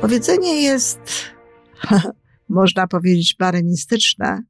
[0.00, 0.98] Powiedzenie jest,
[2.48, 4.42] można powiedzieć, barenistyczne,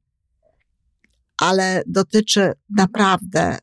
[1.37, 3.57] ale dotyczy naprawdę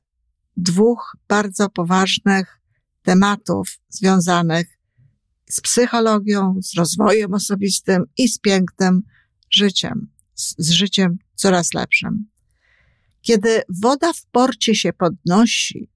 [0.57, 2.61] dwóch bardzo poważnych
[3.03, 4.79] tematów związanych
[5.51, 9.03] z psychologią, z rozwojem osobistym i z pięknym
[9.50, 12.26] życiem, z, z życiem coraz lepszym.
[13.21, 15.90] Kiedy woda w porcie się podnosi,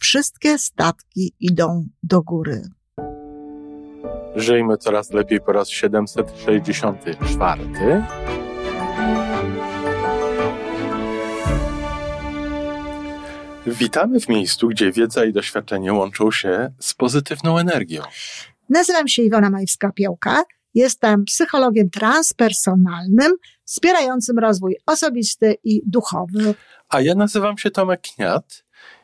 [0.00, 2.62] wszystkie statki idą do góry.
[4.36, 7.62] Żyjmy coraz lepiej po raz 764.
[13.66, 18.02] Witamy w miejscu, gdzie wiedza i doświadczenie łączą się z pozytywną energią.
[18.68, 20.42] Nazywam się Iwona Majwska-Piołka.
[20.74, 23.32] Jestem psychologiem transpersonalnym,
[23.64, 26.54] wspierającym rozwój osobisty i duchowy.
[26.88, 28.61] A ja nazywam się Tomek Kniat.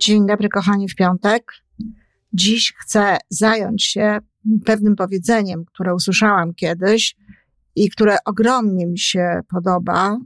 [0.00, 1.52] Dzień dobry, kochani, w piątek.
[2.32, 4.18] Dziś chcę zająć się
[4.64, 7.16] pewnym powiedzeniem, które usłyszałam kiedyś
[7.74, 10.18] i które ogromnie mi się podoba,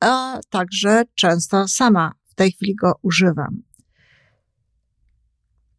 [0.00, 3.62] a także często sama w tej chwili go używam.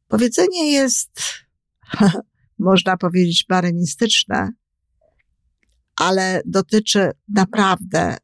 [0.08, 1.22] Powiedzenie jest,
[2.60, 4.50] można powiedzieć, barenistyczne,
[5.96, 8.18] ale dotyczy naprawdę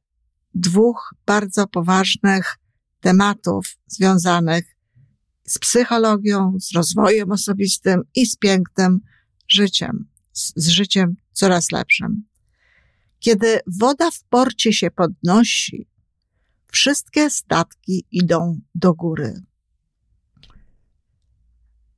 [0.53, 2.57] dwóch bardzo poważnych
[2.99, 4.78] tematów związanych
[5.49, 8.99] z psychologią, z rozwojem osobistym i z pięknym
[9.47, 12.23] życiem, z, z życiem coraz lepszym.
[13.19, 15.87] Kiedy woda w porcie się podnosi,
[16.71, 19.41] wszystkie statki idą do góry.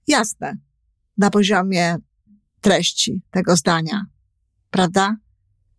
[0.08, 0.58] Jasne,
[1.18, 1.98] na poziomie
[2.62, 4.06] treści tego zdania,
[4.70, 5.18] prawda?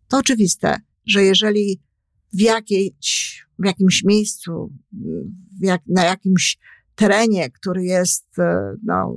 [0.07, 1.81] To oczywiste, że jeżeli
[2.33, 4.73] w, jakiejś, w jakimś miejscu,
[5.59, 6.57] jak, na jakimś
[6.95, 9.15] terenie, który jest e, no,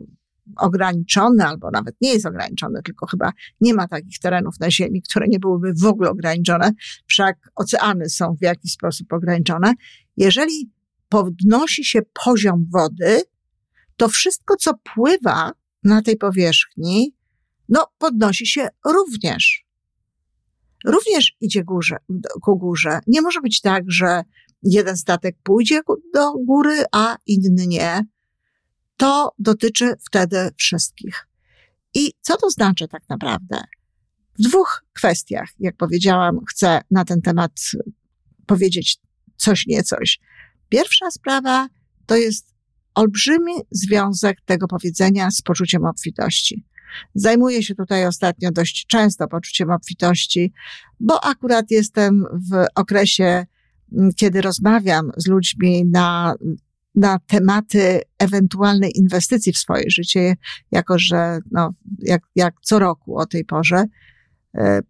[0.56, 5.26] ograniczony, albo nawet nie jest ograniczony, tylko chyba nie ma takich terenów na Ziemi, które
[5.28, 6.70] nie byłyby w ogóle ograniczone,
[7.06, 9.72] wszak oceany są w jakiś sposób ograniczone.
[10.16, 10.70] Jeżeli
[11.08, 13.22] podnosi się poziom wody,
[13.96, 15.52] to wszystko, co pływa
[15.84, 17.14] na tej powierzchni,
[17.68, 19.65] no, podnosi się również.
[20.84, 21.96] Również idzie górze,
[22.42, 23.00] ku górze.
[23.06, 24.22] Nie może być tak, że
[24.62, 25.80] jeden statek pójdzie
[26.14, 28.06] do góry, a inny nie.
[28.96, 31.28] To dotyczy wtedy wszystkich.
[31.94, 33.60] I co to znaczy tak naprawdę?
[34.38, 37.52] W dwóch kwestiach, jak powiedziałam, chcę na ten temat
[38.46, 38.98] powiedzieć
[39.36, 40.20] coś niecoś.
[40.68, 41.68] Pierwsza sprawa
[42.06, 42.54] to jest
[42.94, 46.64] olbrzymi związek tego powiedzenia z poczuciem obfitości.
[47.14, 50.52] Zajmuję się tutaj ostatnio dość często poczuciem obfitości,
[51.00, 53.46] bo akurat jestem w okresie
[54.16, 56.34] kiedy rozmawiam z ludźmi na,
[56.94, 60.36] na tematy ewentualnej inwestycji w swoje życie,
[60.72, 63.84] jako że no, jak, jak co roku o tej porze
[64.54, 64.80] e,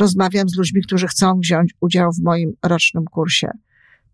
[0.00, 3.50] rozmawiam z ludźmi, którzy chcą wziąć udział w moim rocznym kursie.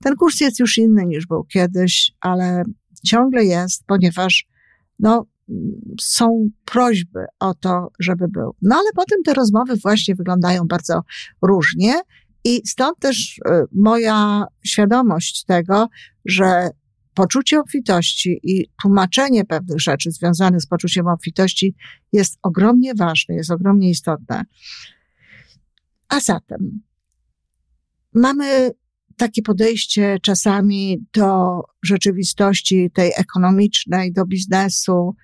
[0.03, 2.63] Ten kurs jest już inny niż był kiedyś, ale
[3.07, 4.47] ciągle jest, ponieważ
[4.99, 5.27] no,
[6.01, 8.55] są prośby o to, żeby był.
[8.63, 11.01] No ale potem te rozmowy właśnie wyglądają bardzo
[11.43, 11.95] różnie
[12.45, 15.89] i stąd też e, moja świadomość tego,
[16.25, 16.71] że
[17.15, 21.75] poczucie obfitości i tłumaczenie pewnych rzeczy związanych z poczuciem obfitości
[22.13, 24.45] jest ogromnie ważne, jest ogromnie istotne.
[26.09, 26.81] A zatem
[28.15, 28.71] mamy
[29.17, 35.15] takie podejście czasami do rzeczywistości tej ekonomicznej, do biznesu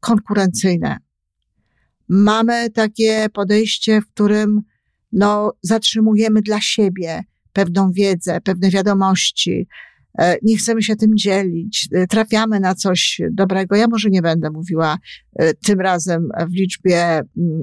[0.00, 0.96] konkurencyjne.
[2.08, 4.62] Mamy takie podejście, w którym
[5.12, 9.68] no, zatrzymujemy dla siebie pewną wiedzę, pewne wiadomości,
[10.18, 13.76] e, nie chcemy się tym dzielić, e, trafiamy na coś dobrego.
[13.76, 14.98] Ja może nie będę mówiła
[15.38, 17.20] e, tym razem w liczbie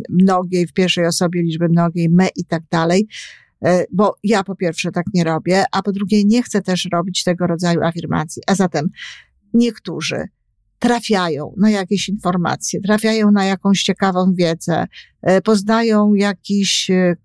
[0.09, 3.07] mnogiej, w pierwszej osobie liczby mnogiej, my i tak dalej,
[3.91, 7.47] bo ja po pierwsze tak nie robię, a po drugie nie chcę też robić tego
[7.47, 8.41] rodzaju afirmacji.
[8.47, 8.87] A zatem
[9.53, 10.23] niektórzy
[10.87, 14.85] trafiają na jakieś informacje, trafiają na jakąś ciekawą wiedzę,
[15.21, 17.15] e, poznają jakiś e,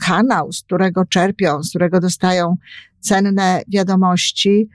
[0.00, 2.56] kanał, z którego czerpią, z którego dostają
[3.00, 4.68] cenne wiadomości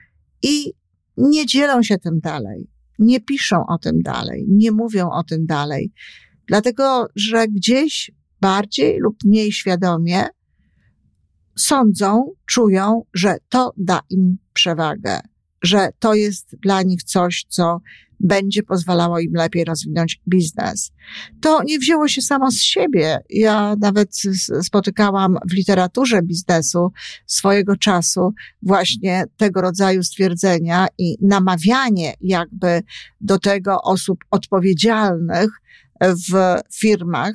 [0.44, 0.74] i
[1.18, 2.68] nie dzielą się tym dalej,
[3.00, 5.92] nie piszą o tym dalej, nie mówią o tym dalej,
[6.48, 8.12] dlatego że gdzieś
[8.42, 10.28] bardziej lub mniej świadomie
[11.58, 15.20] sądzą, czują, że to da im przewagę,
[15.62, 17.82] że to jest dla nich coś, co
[18.20, 20.92] będzie pozwalało im lepiej rozwinąć biznes.
[21.42, 23.20] To nie wzięło się samo z siebie.
[23.30, 24.10] Ja nawet
[24.62, 26.92] spotykałam w literaturze biznesu
[27.26, 32.82] swojego czasu właśnie tego rodzaju stwierdzenia i namawianie jakby
[33.22, 35.50] do tego osób odpowiedzialnych
[36.02, 37.34] w firmach.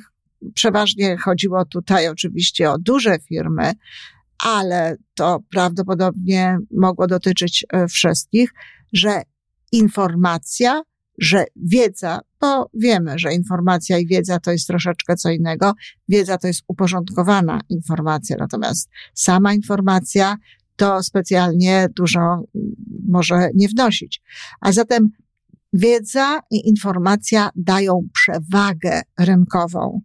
[0.53, 3.73] Przeważnie chodziło tutaj oczywiście o duże firmy,
[4.43, 8.53] ale to prawdopodobnie mogło dotyczyć e, wszystkich,
[8.93, 9.21] że
[9.71, 10.81] informacja,
[11.17, 15.73] że wiedza, bo wiemy, że informacja i wiedza to jest troszeczkę co innego.
[16.09, 20.35] Wiedza to jest uporządkowana informacja, natomiast sama informacja
[20.75, 22.45] to specjalnie dużo mm,
[23.09, 24.21] może nie wnosić.
[24.61, 25.09] A zatem
[25.73, 30.01] wiedza i informacja dają przewagę rynkową.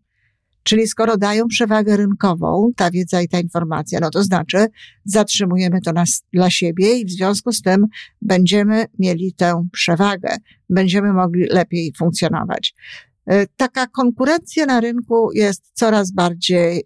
[0.67, 4.67] Czyli skoro dają przewagę rynkową, ta wiedza i ta informacja, no to znaczy
[5.05, 7.87] zatrzymujemy to nas, dla siebie i w związku z tym
[8.23, 10.37] będziemy mieli tę przewagę,
[10.71, 12.75] będziemy mogli lepiej funkcjonować.
[13.27, 16.83] E, taka konkurencja na rynku jest coraz bardziej, e,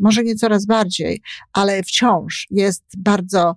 [0.00, 3.56] może nie coraz bardziej, ale wciąż jest bardzo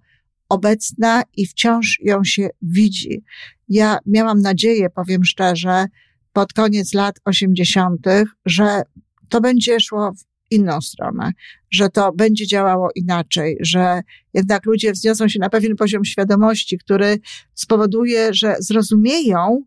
[0.50, 3.24] obecna i wciąż ją się widzi.
[3.70, 5.86] Ja miałam nadzieję, powiem szczerze,
[6.34, 8.08] pod koniec lat 80.,
[8.46, 8.82] że
[9.30, 11.32] to będzie szło w inną stronę,
[11.72, 14.02] że to będzie działało inaczej, że
[14.34, 17.20] jednak ludzie wzniosą się na pewien poziom świadomości, który
[17.54, 19.64] spowoduje, że zrozumieją,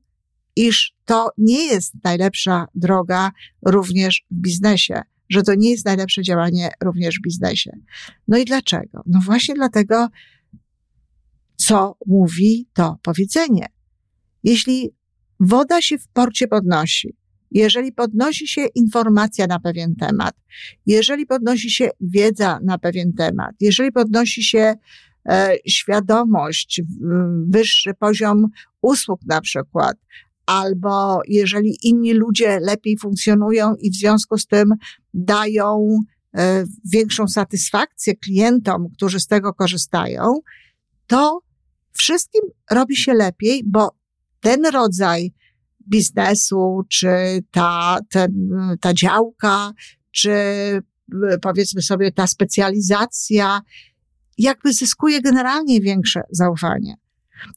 [0.57, 3.31] iż to nie jest najlepsza droga
[3.67, 7.71] również w biznesie, że to nie jest najlepsze działanie również w biznesie.
[8.29, 9.03] No i dlaczego?
[9.07, 10.09] No właśnie dlatego,
[11.57, 13.67] co mówi to powiedzenie.
[14.45, 14.91] Jeśli
[15.41, 17.17] woda się w porcie podnosi,
[17.51, 20.35] jeżeli podnosi się informacja na pewien temat,
[20.87, 24.75] jeżeli podnosi się wiedza na pewien temat, jeżeli podnosi się
[25.29, 26.83] e, świadomość,
[27.49, 28.47] wyższy poziom
[28.83, 29.97] usług na przykład,
[30.47, 34.75] albo jeżeli inni ludzie lepiej funkcjonują i w związku z tym
[35.15, 36.01] dają
[36.37, 40.41] e, większą satysfakcję klientom, którzy z tego korzystają,
[41.07, 41.41] to
[41.93, 43.91] wszystkim robi się lepiej, bo
[44.41, 45.33] ten rodzaj
[45.89, 47.09] biznesu, czy
[47.51, 48.33] ta, ten,
[48.81, 49.73] ta działka,
[50.11, 50.33] czy
[51.43, 53.61] powiedzmy sobie ta specjalizacja,
[54.39, 56.95] jakby zyskuje generalnie większe zaufanie.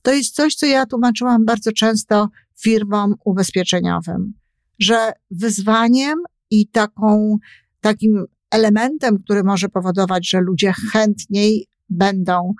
[0.01, 2.30] To jest coś, co ja tłumaczyłam bardzo często
[2.60, 4.34] firmom ubezpieczeniowym,
[4.80, 6.19] że wyzwaniem
[6.50, 7.38] i taką,
[7.81, 12.54] takim elementem, który może powodować, że ludzie chętniej będą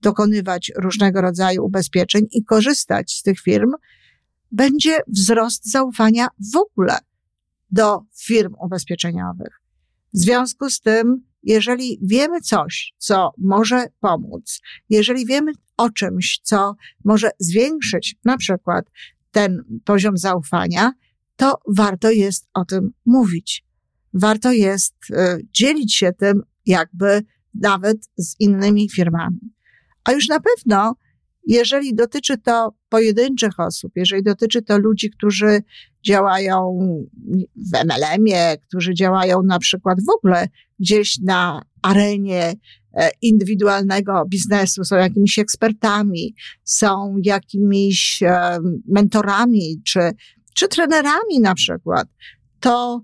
[0.00, 3.70] dokonywać różnego rodzaju ubezpieczeń i korzystać z tych firm,
[4.52, 6.98] będzie wzrost zaufania w ogóle
[7.70, 9.60] do firm ubezpieczeniowych.
[10.14, 14.60] W związku z tym, jeżeli wiemy coś, co może pomóc,
[14.90, 18.84] jeżeli wiemy o czymś, co może zwiększyć na przykład
[19.30, 20.92] ten poziom zaufania,
[21.36, 23.64] to warto jest o tym mówić.
[24.14, 25.14] Warto jest y,
[25.52, 27.22] dzielić się tym jakby
[27.54, 29.54] nawet z innymi firmami.
[30.04, 30.94] A już na pewno
[31.46, 35.62] jeżeli dotyczy to pojedynczych osób, jeżeli dotyczy to ludzi, którzy
[36.06, 36.78] działają
[37.56, 40.48] w MLM-ie, którzy działają na przykład w ogóle
[40.80, 42.54] gdzieś na arenie
[42.94, 46.34] e, indywidualnego biznesu, są jakimiś ekspertami,
[46.64, 48.58] są jakimiś e,
[48.88, 50.00] mentorami czy,
[50.54, 52.08] czy trenerami na przykład,
[52.60, 53.02] to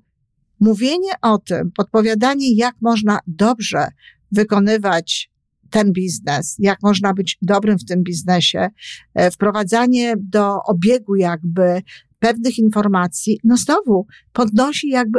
[0.61, 3.89] mówienie o tym, podpowiadanie, jak można dobrze
[4.33, 5.31] wykonywać
[5.71, 8.69] ten biznes, jak można być dobrym w tym biznesie,
[9.15, 11.83] e, wprowadzanie do obiegu jakby
[12.19, 15.19] pewnych informacji, no znowu podnosi jakby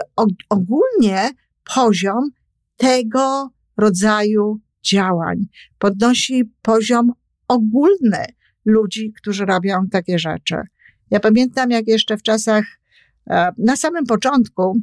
[0.50, 1.30] ogólnie
[1.76, 2.30] poziom
[2.78, 5.46] tego rodzaju działań,
[5.78, 7.12] podnosi poziom
[7.48, 8.26] ogólny
[8.66, 10.56] ludzi, którzy robią takie rzeczy.
[11.12, 12.66] Ja pamiętam, jak jeszcze w czasach,
[13.30, 14.80] e, na samym początku,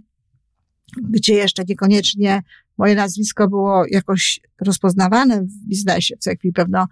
[1.03, 2.43] gdzie jeszcze niekoniecznie
[2.79, 6.17] moje nazwisko było jakoś rozpoznawane w biznesie.
[6.19, 6.87] Co chwili pewno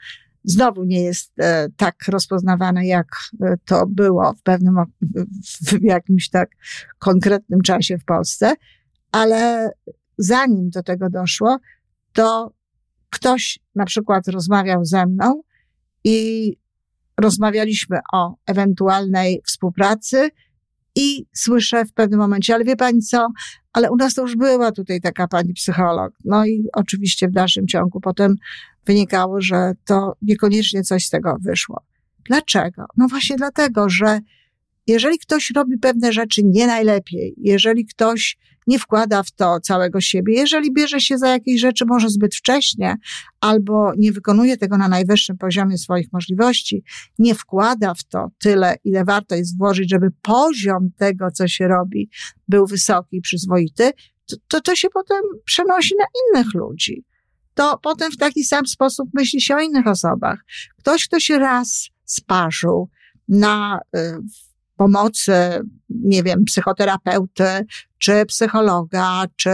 [0.45, 3.07] znowu nie jest e, tak rozpoznawane, jak
[3.43, 4.77] e, to było w pewnym,
[5.67, 6.51] w jakimś tak
[6.99, 8.55] konkretnym czasie w Polsce,
[9.13, 9.71] ale
[10.19, 11.59] zanim do tego doszło,
[12.13, 12.53] to
[13.11, 15.43] ktoś na przykład rozmawiał ze mną
[16.05, 16.51] i
[17.21, 20.31] rozmawialiśmy o ewentualnej współpracy
[20.97, 23.29] i słyszę w pewnym momencie, ale wie pani co,
[23.73, 26.13] ale u nas to już była tutaj taka pani psycholog.
[26.25, 28.35] No i oczywiście w dalszym ciągu potem
[28.87, 31.83] wynikało, że to niekoniecznie coś z tego wyszło.
[32.25, 32.85] Dlaczego?
[32.97, 34.21] No właśnie dlatego, że
[34.87, 40.35] jeżeli ktoś robi pewne rzeczy nie najlepiej, jeżeli ktoś nie wkłada w to całego siebie.
[40.35, 42.97] Jeżeli bierze się za jakieś rzeczy może zbyt wcześnie,
[43.41, 46.85] albo nie wykonuje tego na najwyższym poziomie swoich możliwości,
[47.19, 52.11] nie wkłada w to tyle, ile warto jest włożyć, żeby poziom tego, co się robi,
[52.49, 53.91] był wysoki i przyzwoity,
[54.27, 57.05] to, to, to się potem przenosi na innych ludzi.
[57.55, 60.45] To potem w taki sam sposób myśli się o innych osobach.
[60.79, 62.91] Ktoś, kto się raz sparzył
[63.29, 64.19] na y,
[64.77, 65.33] pomocy,
[65.89, 67.45] nie wiem, psychoterapeuty,
[67.99, 69.51] czy psychologa, czy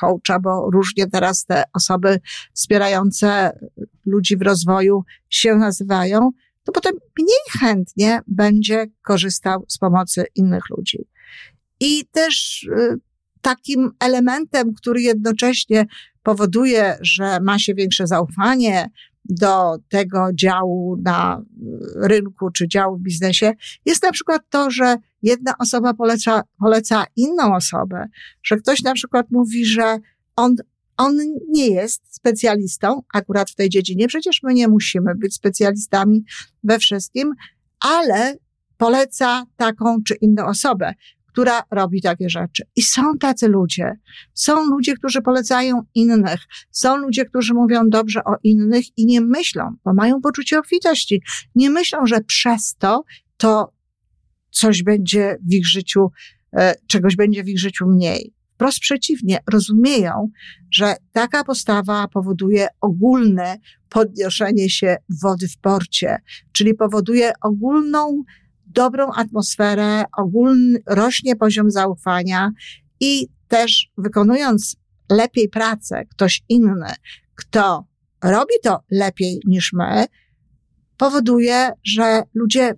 [0.00, 2.20] coacha, bo różnie teraz te osoby
[2.52, 3.58] wspierające
[4.06, 6.30] ludzi w rozwoju się nazywają,
[6.64, 10.98] to potem mniej chętnie będzie korzystał z pomocy innych ludzi.
[11.80, 12.98] I też y,
[13.40, 15.86] takim elementem, który jednocześnie
[16.22, 18.90] powoduje, że ma się większe zaufanie
[19.28, 21.42] do tego działu na
[21.96, 23.52] rynku czy działu w biznesie,
[23.84, 28.06] jest na przykład to, że jedna osoba poleca, poleca inną osobę,
[28.42, 29.98] że ktoś na przykład mówi, że
[30.36, 30.54] on,
[30.96, 31.16] on
[31.48, 34.08] nie jest specjalistą akurat w tej dziedzinie.
[34.08, 36.24] Przecież my nie musimy być specjalistami
[36.64, 37.34] we wszystkim,
[37.80, 38.36] ale
[38.76, 40.94] poleca taką czy inną osobę
[41.36, 42.64] która robi takie rzeczy.
[42.76, 43.92] I są tacy ludzie.
[44.34, 46.40] Są ludzie, którzy polecają innych.
[46.70, 51.22] Są ludzie, którzy mówią dobrze o innych i nie myślą, bo mają poczucie obfitości.
[51.54, 53.04] Nie myślą, że przez to
[53.36, 53.72] to
[54.50, 56.10] coś będzie w ich życiu,
[56.56, 58.34] e, czegoś będzie w ich życiu mniej.
[58.54, 60.28] Wprost przeciwnie, rozumieją,
[60.70, 66.16] że taka postawa powoduje ogólne podnoszenie się wody w porcie,
[66.52, 68.24] czyli powoduje ogólną
[68.76, 72.50] dobrą atmosferę, ogólny, rośnie poziom zaufania
[73.00, 74.76] i też wykonując
[75.10, 76.92] lepiej pracę, ktoś inny,
[77.34, 77.86] kto
[78.24, 80.04] robi to lepiej niż my,
[80.96, 82.74] powoduje, że ludzie,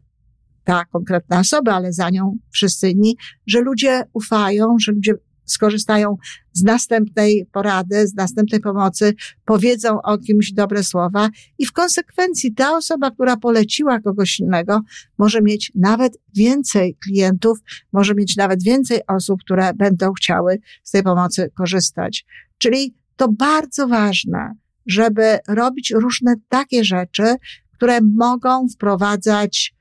[0.64, 5.14] ta konkretna osoba, ale za nią wszyscy inni, że ludzie ufają, że ludzie
[5.52, 6.16] skorzystają
[6.52, 9.14] z następnej porady, z następnej pomocy,
[9.44, 11.28] powiedzą o kimś dobre słowa
[11.58, 14.80] i w konsekwencji ta osoba, która poleciła kogoś innego,
[15.18, 17.58] może mieć nawet więcej klientów,
[17.92, 22.26] może mieć nawet więcej osób, które będą chciały z tej pomocy korzystać.
[22.58, 24.52] Czyli to bardzo ważne,
[24.86, 27.34] żeby robić różne takie rzeczy,
[27.72, 29.74] które mogą wprowadzać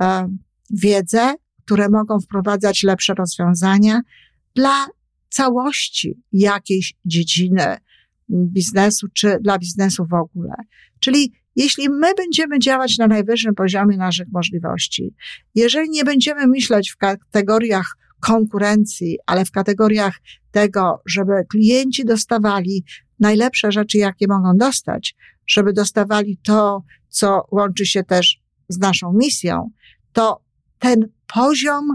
[0.00, 0.28] e,
[0.70, 1.34] wiedzę,
[1.64, 4.00] które mogą wprowadzać lepsze rozwiązania
[4.54, 4.86] dla
[5.28, 7.76] całości jakiejś dziedziny
[8.30, 10.54] biznesu, czy dla biznesu w ogóle.
[11.00, 15.14] Czyli jeśli my będziemy działać na najwyższym poziomie naszych możliwości,
[15.54, 20.14] jeżeli nie będziemy myśleć w kategoriach konkurencji, ale w kategoriach
[20.50, 22.84] tego, żeby klienci dostawali
[23.20, 25.16] najlepsze rzeczy, jakie mogą dostać,
[25.46, 29.70] żeby dostawali to, co łączy się też z naszą misją,
[30.12, 30.42] to
[30.78, 31.88] ten poziom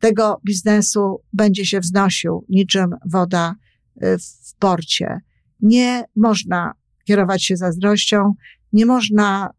[0.00, 3.54] tego biznesu będzie się wznosił niczym woda
[3.96, 5.20] y, w porcie.
[5.60, 6.72] Nie można
[7.04, 8.34] kierować się zazdrością,
[8.72, 9.50] nie można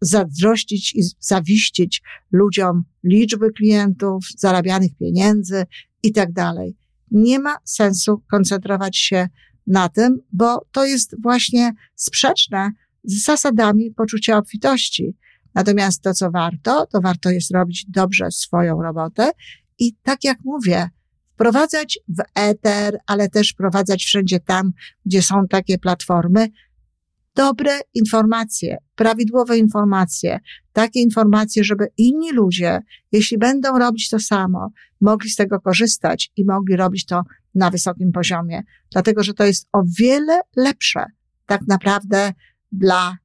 [0.00, 5.66] zazdrościć i zawiścić ludziom liczby klientów, zarabianych pieniędzy
[6.02, 6.76] i tak dalej.
[7.10, 9.28] Nie ma sensu koncentrować się
[9.66, 12.70] na tym, bo to jest właśnie sprzeczne
[13.04, 15.16] z zasadami poczucia obfitości.
[15.54, 19.30] Natomiast to, co warto, to warto jest robić dobrze swoją robotę
[19.78, 20.88] i tak jak mówię,
[21.34, 24.72] wprowadzać w eter, ale też wprowadzać wszędzie tam,
[25.06, 26.48] gdzie są takie platformy,
[27.34, 30.40] dobre informacje, prawidłowe informacje,
[30.72, 32.80] takie informacje, żeby inni ludzie,
[33.12, 37.22] jeśli będą robić to samo, mogli z tego korzystać i mogli robić to
[37.54, 38.62] na wysokim poziomie.
[38.92, 41.04] Dlatego, że to jest o wiele lepsze
[41.46, 42.32] tak naprawdę
[42.72, 43.16] dla,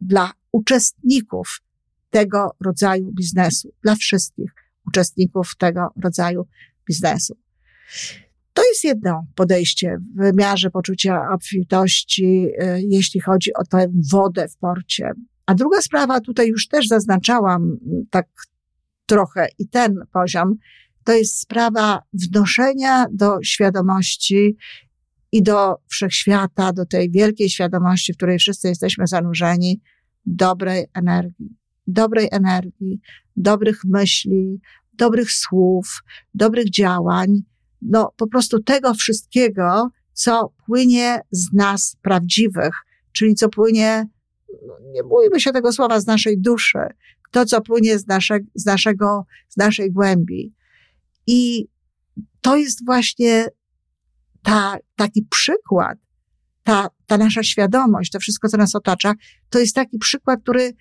[0.00, 1.60] dla uczestników
[2.10, 4.52] tego rodzaju biznesu, dla wszystkich
[4.88, 6.46] uczestników tego rodzaju
[6.88, 7.36] biznesu.
[8.52, 14.56] To jest jedno podejście w wymiarze poczucia obfitości, y, jeśli chodzi o tę wodę w
[14.56, 15.10] porcie.
[15.46, 18.26] A druga sprawa, tutaj już też zaznaczałam mm, tak
[19.06, 20.54] trochę i ten poziom,
[21.04, 24.56] to jest sprawa wnoszenia do świadomości
[25.32, 29.80] i do wszechświata, do tej wielkiej świadomości, w której wszyscy jesteśmy zanurzeni,
[30.26, 31.56] dobrej energii.
[31.86, 33.00] Dobrej energii,
[33.36, 34.60] dobrych myśli,
[34.98, 36.02] dobrych słów,
[36.34, 37.42] dobrych działań,
[37.82, 42.74] no po prostu tego wszystkiego, co płynie z nas prawdziwych,
[43.12, 44.06] czyli co płynie,
[44.66, 46.78] no, nie bójmy się tego słowa, z naszej duszy,
[47.30, 50.54] to, co płynie z, nasze, z naszego, z naszej głębi.
[51.26, 51.68] I
[52.40, 53.48] to jest właśnie
[54.42, 55.98] ta, taki przykład,
[56.62, 59.14] ta, ta nasza świadomość, to wszystko, co nas otacza,
[59.50, 60.72] to jest taki przykład, który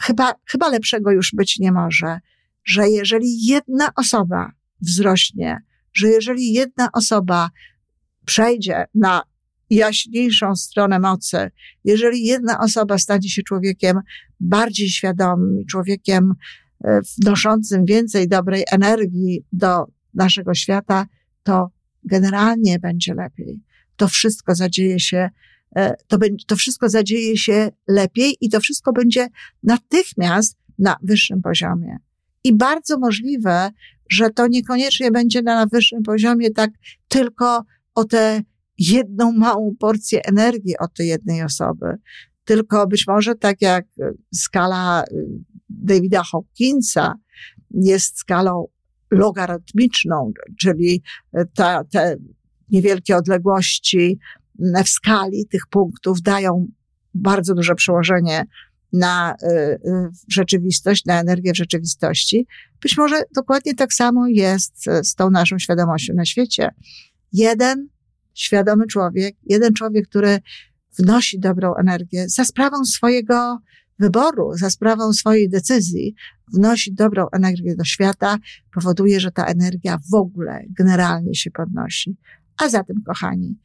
[0.00, 2.20] chyba, chyba lepszego już być nie może,
[2.64, 5.58] że jeżeli jedna osoba wzrośnie,
[5.92, 7.50] że jeżeli jedna osoba
[8.24, 9.22] przejdzie na
[9.70, 11.50] jaśniejszą stronę mocy,
[11.84, 14.00] jeżeli jedna osoba stanie się człowiekiem
[14.40, 16.32] bardziej świadomym, człowiekiem
[16.84, 21.06] e, wnoszącym więcej dobrej energii do naszego świata,
[21.42, 21.70] to
[22.04, 23.60] generalnie będzie lepiej.
[23.96, 25.30] To wszystko zadzieje się,
[25.76, 29.28] e, to, będzie, to wszystko zadzieje się lepiej i to wszystko będzie
[29.62, 31.96] natychmiast na wyższym poziomie.
[32.44, 33.70] I bardzo możliwe,
[34.10, 36.70] że to niekoniecznie będzie na wyższym poziomie tak
[37.08, 38.42] tylko o tę
[38.78, 41.86] jedną małą porcję energii od tej jednej osoby.
[42.44, 43.84] Tylko być może tak jak
[44.34, 45.26] skala y,
[45.68, 47.14] Davida Hawkinsa
[47.70, 48.66] jest skalą
[49.10, 51.02] logarytmiczną, czyli
[51.54, 52.16] ta, te
[52.70, 54.18] niewielkie odległości
[54.84, 56.66] w skali tych punktów dają
[57.14, 58.44] bardzo duże przełożenie
[58.92, 59.78] na y, y,
[60.28, 62.46] rzeczywistość, na energię w rzeczywistości.
[62.82, 66.70] Być może dokładnie tak samo jest z tą naszą świadomością na świecie.
[67.32, 67.88] Jeden
[68.34, 70.38] świadomy człowiek, jeden człowiek, który
[70.98, 73.58] wnosi dobrą energię za sprawą swojego
[73.98, 76.14] wyboru, za sprawą swojej decyzji,
[76.52, 78.38] wnosi dobrą energię do świata,
[78.74, 82.16] powoduje, że ta energia w ogóle generalnie się podnosi.
[82.56, 83.58] A zatem, kochani,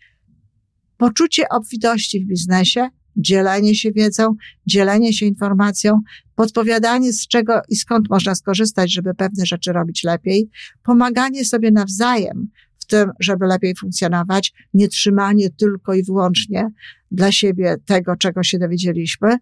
[0.98, 6.02] poczucie obfitości w biznesie, dzielenie się wiedzą, dzielenie się informacją,
[6.36, 10.50] podpowiadanie z czego i skąd można skorzystać, żeby pewne rzeczy robić lepiej,
[10.84, 12.48] pomaganie sobie nawzajem
[12.80, 16.70] w tym, żeby lepiej funkcjonować, nie trzymanie tylko i wyłącznie
[17.12, 19.38] dla siebie tego, czego się dowiedzieliśmy,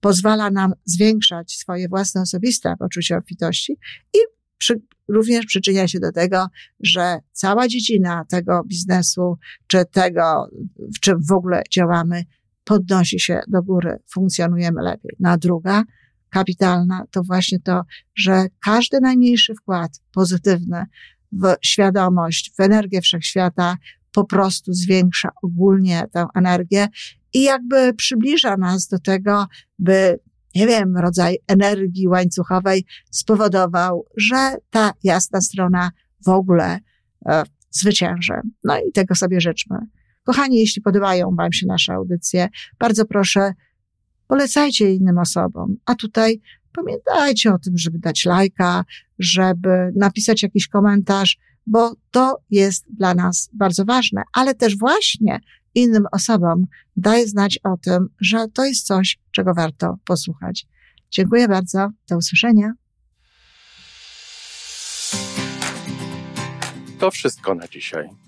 [0.00, 3.72] pozwala nam zwiększać swoje własne osobiste poczucie obfitości
[4.14, 4.18] i
[4.58, 6.46] przy, również przyczynia się do tego,
[6.80, 10.48] że cała dziedzina tego biznesu, czy tego,
[10.96, 12.24] w czym w ogóle działamy,
[12.68, 15.16] podnosi się do góry, funkcjonujemy lepiej.
[15.20, 15.82] No a druga,
[16.30, 17.82] kapitalna, to właśnie to,
[18.14, 20.84] że każdy najmniejszy wkład pozytywny
[21.32, 23.76] w świadomość, w energię wszechświata
[24.12, 26.88] po prostu zwiększa ogólnie tę energię
[27.34, 29.46] i jakby przybliża nas do tego,
[29.78, 30.18] by,
[30.54, 35.90] nie wiem, rodzaj energii łańcuchowej spowodował, że ta jasna strona
[36.26, 36.78] w ogóle
[37.28, 38.34] e, zwycięży.
[38.64, 39.76] No i tego sobie życzmy.
[40.28, 43.52] Kochani, jeśli podobają Wam się nasze audycje, bardzo proszę,
[44.26, 45.76] polecajcie innym osobom.
[45.86, 46.40] A tutaj
[46.72, 48.84] pamiętajcie o tym, żeby dać lajka,
[49.18, 55.40] żeby napisać jakiś komentarz, bo to jest dla nas bardzo ważne, ale też właśnie
[55.74, 60.66] innym osobom daje znać o tym, że to jest coś, czego warto posłuchać.
[61.10, 61.90] Dziękuję bardzo.
[62.08, 62.72] Do usłyszenia.
[66.98, 68.27] To wszystko na dzisiaj.